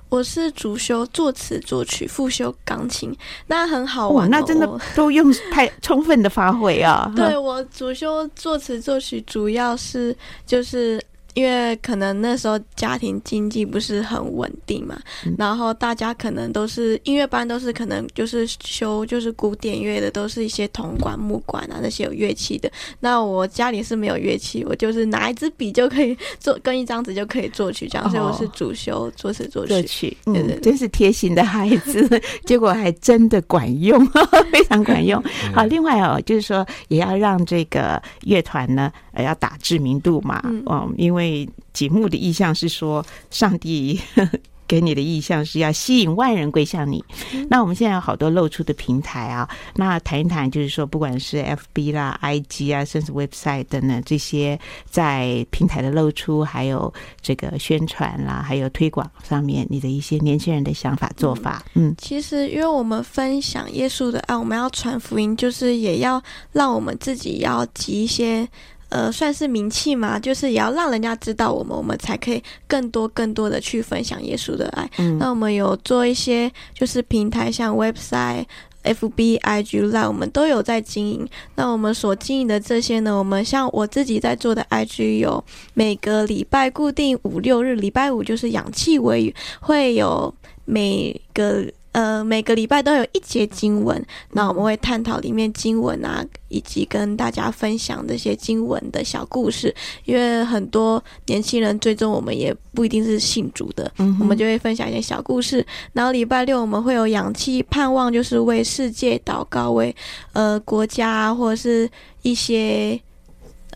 [0.10, 3.16] 我是主修作词作曲，副修钢琴，
[3.48, 7.12] 那很好玩哦，那真的 都用太充分的发挥啊。
[7.16, 10.16] 对，我主修作词作曲，主要是
[10.46, 11.02] 就是。
[11.40, 22.70] 因为可能那时候家庭经济不是很稳定嘛，嗯、然后大家可能都是音乐班，都是可能就是修就是古典乐的，都是一些铜管、木管啊那些有乐器的。
[23.00, 28.10] 那我家里是没有乐器，我就是拿一支笔就可以做，跟一张纸就可以作曲这样。
[28.12, 29.70] 所以我是主修作词作曲。
[29.70, 34.06] 作曲，嗯，对对对，真是贴心的孩子， 结果还真的管用，
[34.52, 35.24] 非常管用。
[35.56, 41.29] 好，另外哦，就是说也要让这个乐团呢，呃，要打知名度嘛，嗯，嗯因为。
[41.74, 44.00] 节目的意向是说，上帝
[44.70, 47.04] 给你的意向是要吸引万人归向你。
[47.50, 61.64] 那我们现在有好多露出的平台啊，那谈一谈，就是说，不管是 FB 啦、IG 啊，甚至 website 等等这些在平台的露出，还有这个宣传啦，还有推广上面，你的一些年轻人的想法做法。
[61.74, 66.22] 嗯，其实因为我们分享耶稣的爱，我们要传福音，就是也要
[66.52, 68.48] 让我们自己要集一些。
[68.90, 74.90] 呃，算是名气嘛，就是也要让人家知道我们，我们才可以更多更多的去分享耶稣的爱。
[74.98, 78.46] 嗯，那我们有做一些就是平台，像 website、
[78.84, 81.28] FB、IG、Line，我们都有在经营。
[81.56, 90.34] 那我们所经营的这些呢，我们像我自己在做的 IG，有每个礼拜固定五六日，礼拜五就是氧气微语，会有
[90.66, 91.66] 每个。
[91.92, 99.74] 呃，每个礼拜都有一节经文，那我们会探讨里面经文啊，以及跟大家分享这些经文的小故事。
[100.06, 105.66] 因为很多年轻人最终我们也不一定是信主的，嗯、我们就会分享一些小故事。
[105.94, 109.96] 然后礼拜六我们会有氧气盼望，就是为世界祷告，为
[110.34, 111.90] 呃国家或者是
[112.22, 113.00] 一些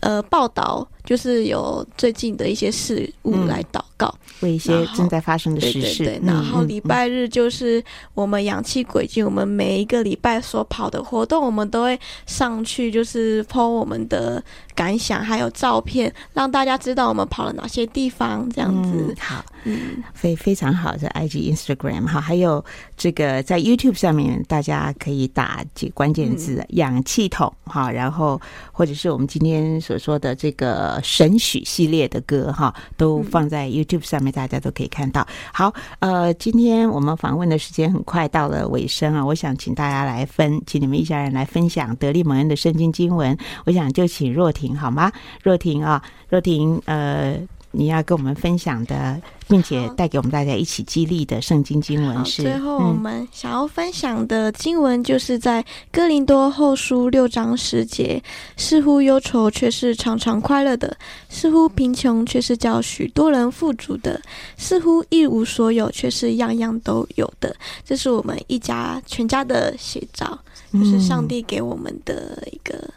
[0.00, 0.88] 呃报道。
[1.04, 5.98] 就是有最近的一些事物来祷告，嗯、为一些正在发生的事事。
[5.98, 7.84] 对对对，然后礼拜日就是
[8.14, 14.42] 我们氧气轨迹，我们每一个礼拜所跑的活动，我们都会上去，就是 po 我们的
[14.74, 18.48] 感想，还有照片，让大家知道我们跑了哪些地方。
[18.54, 22.64] 这样子，嗯、好，嗯，非非常好，在 IG、Instagram 好，还有
[22.96, 28.40] 这个在 YouTube 上面，大家可以打几关键字“嗯、氧气筒”哈，然后
[28.72, 30.93] 或者是我们今天所说的这个。
[31.02, 35.26] 神曲系列的歌哈，都放在 YouTube 上面，大家都可以看到。
[35.52, 43.36] 好，呃，今天我们访问的时间很快到了尾声啊，我想请大家来分，请你们一家人来分享得力蒙恩的圣经经文。
[43.64, 45.10] 我想就请若婷好吗？
[45.42, 47.38] 若婷啊，若婷，呃。
[47.76, 52.42] 你要跟我们分享的，并且带给我们大家一起激励的圣经经文是。
[52.42, 58.22] 最后，我们想要分享的经文就是在哥林多后书六章十节：
[58.56, 60.88] 似乎忧愁，却是常常快乐的；
[61.28, 64.20] 似乎贫穷，却是叫许多人富足的；
[64.56, 67.54] 似乎一无所有，却是样样都有的。
[67.84, 70.38] 这是我们一家全家的写照，
[70.72, 72.88] 就是上帝给我们的一个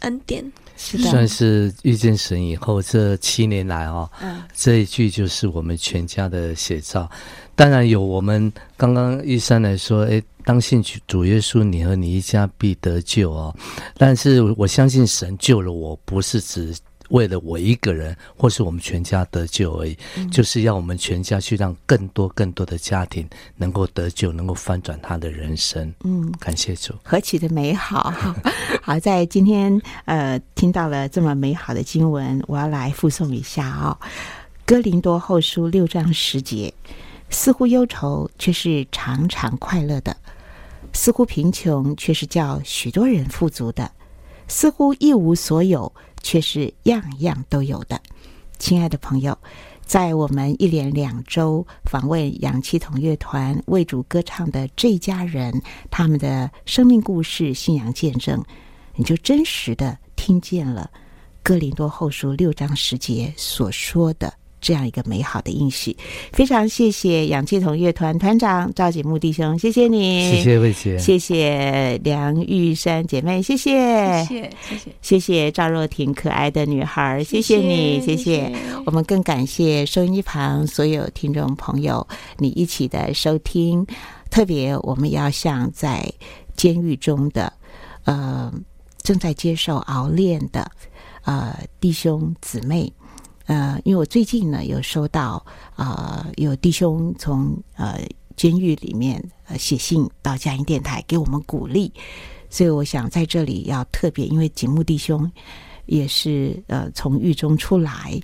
[0.00, 0.44] 恩典。
[0.82, 7.08] 是算是遇见神以后这七年来哦，嗯、这一句就是我们全家的写照。
[7.54, 13.54] 当然有我们刚刚玉山来说，哎，当信主耶稣，你和你一家必得救哦。
[13.98, 16.74] 但是我相信神救了我，不是指。
[17.10, 25.92] 为了我一个人，或是我们全家得救而已，嗯、就是要我们全家去让更多更多的家庭能够得救，能够翻转他的人生。
[26.04, 28.12] 嗯，感谢主，何其的美好！
[28.80, 34.06] 好，在今天呃听到了这么美好的经文，我要来附送一下啊、哦，
[34.64, 36.72] 《哥林多后书》六章十节：
[37.28, 40.12] 似乎忧愁，却是常常快乐的；
[40.92, 43.84] 似乎贫穷，却是叫许多人富足的；
[44.46, 45.92] 似乎一无所有。
[46.22, 48.00] 却是样样都有的，
[48.58, 49.36] 亲爱的朋友，
[49.84, 58.42] 在我们一连两周访问氧气筒乐团为主歌唱的这家人，他们的生命故事、信仰见证，
[58.94, 60.90] 你就真实的听见了
[61.42, 64.39] 哥林多后书六章十节所说的。
[64.60, 65.96] 这样一个美好的应许，
[66.32, 78.52] 非常谢谢氧气筒乐团团长赵景木弟兄，谢谢你，谢谢魏姐，谢谢梁玉珊姐妹，谢谢，谢谢，谢谢，谢谢赵若婷可爱的女孩，谢谢你，谢谢，谢谢。
[78.86, 82.06] 我们更感谢收音机旁所有听众朋友，
[82.38, 83.86] 你一起的收听。
[84.30, 86.08] 特别我们要向在
[86.54, 87.52] 监狱中的，
[88.04, 88.52] 呃，
[89.02, 90.70] 正在接受熬炼的，
[91.24, 92.92] 呃，弟兄姊妹。
[93.50, 95.44] 呃，因为我最近呢有收到
[95.74, 97.98] 呃有弟兄从呃
[98.36, 101.92] 监狱里面呃写信到佳音电台给我们鼓励，
[102.48, 105.28] 所以我想在这里要特别，因为景木弟兄
[105.86, 108.20] 也是呃从狱中出来。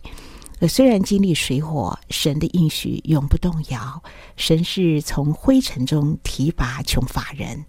[0.59, 4.02] 呃，虽然经历水火，神的应许永不动摇。
[4.36, 7.62] 神是从灰尘中提拔穷乏人，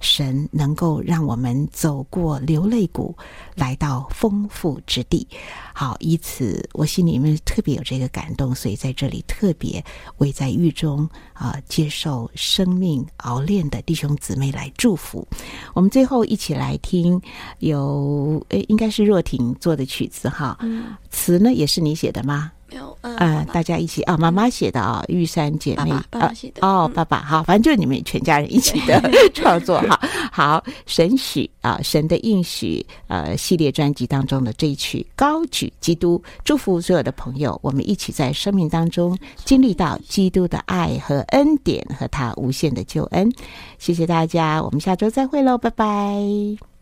[0.00, 3.16] 神能够让我们走过流泪谷，
[3.54, 5.26] 来到丰富之地。
[5.74, 9.84] 好，以此我心里面特别有这个感动，所以在这里特别
[10.18, 15.26] 为在狱中啊、呃、接受生命熬炼的弟兄姊妹来祝福。
[15.74, 17.20] 我们最后一起来听
[17.58, 22.33] 有诶，应该是若婷做的曲子哈，嗯、词呢也是你写的吗？
[22.74, 29.00] 没有，嗯、呃，大家一起啊，妈妈写的啊，玉山姐妹，爸爸写的，哦，爸爸，好，反正就是你们全家人一起的
[29.32, 30.00] 创作，哈，
[30.32, 43.30] 好，神许啊，神的应许，呃，系列专辑当中的这一曲《高举基督》，祝福所有的朋友，我们一起在生命当中经历到基督的爱和恩典和他无限的救恩，
[43.78, 46.73] 谢谢大家，我们下周再会喽，拜拜。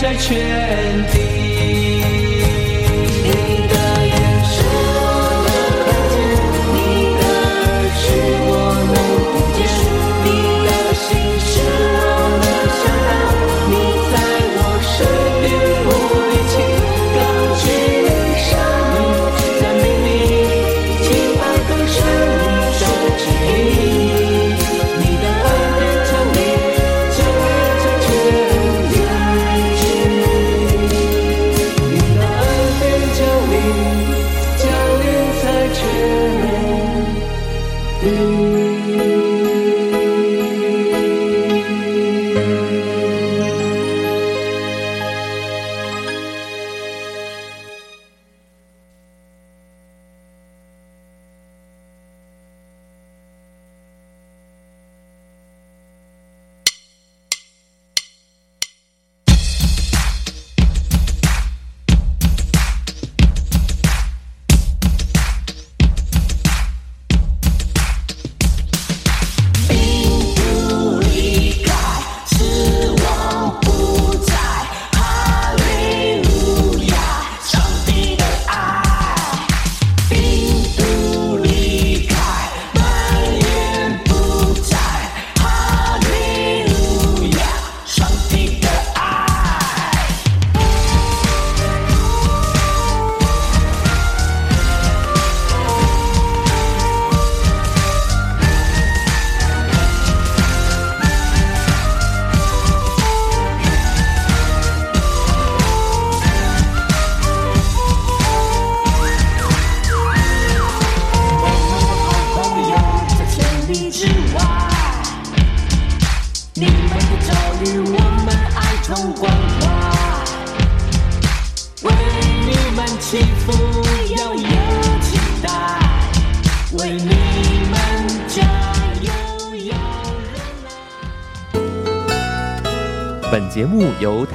[0.00, 0.36] 在全
[1.08, 1.27] 地。